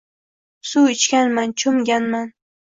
Suv 0.69 0.87
ichganman, 0.93 1.53
cho’mganman. 1.65 2.27